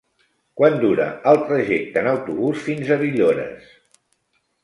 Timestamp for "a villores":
2.89-3.71